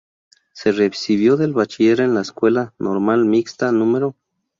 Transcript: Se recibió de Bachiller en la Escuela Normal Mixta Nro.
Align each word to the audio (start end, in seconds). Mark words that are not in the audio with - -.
Se 0.53 0.71
recibió 0.71 1.37
de 1.37 1.45
Bachiller 1.45 1.99
en 1.99 2.15
la 2.15 2.21
Escuela 2.21 2.73
Normal 2.79 3.23
Mixta 3.25 3.71
Nro. 3.71 4.15